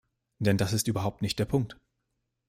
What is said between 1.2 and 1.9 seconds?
nicht der Punkt.